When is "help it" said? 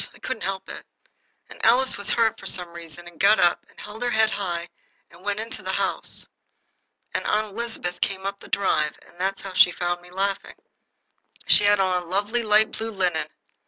0.41-0.83